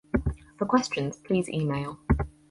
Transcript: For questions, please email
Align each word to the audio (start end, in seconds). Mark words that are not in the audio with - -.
For 0.57 0.65
questions, 0.65 1.15
please 1.19 1.47
email 1.47 1.99